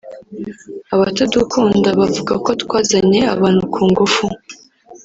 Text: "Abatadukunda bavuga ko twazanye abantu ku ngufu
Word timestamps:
"Abatadukunda 0.93 1.89
bavuga 1.99 2.33
ko 2.45 2.49
twazanye 2.61 3.21
abantu 3.35 3.63
ku 3.73 3.81
ngufu 3.89 4.25